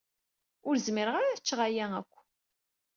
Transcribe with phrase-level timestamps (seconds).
[0.67, 2.11] Ur zmireɣ ara ad ččeɣ aya akk.